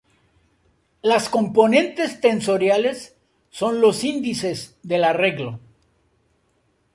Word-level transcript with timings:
Las 1.03 1.29
"componentes" 1.29 2.21
tensoriales 2.21 3.15
son 3.51 3.81
los 3.81 4.03
índices 4.03 4.75
del 4.81 5.03
arreglo. 5.03 5.59